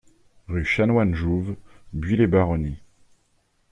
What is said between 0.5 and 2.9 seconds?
Chanoine Jouve, Buis-les-Baronnies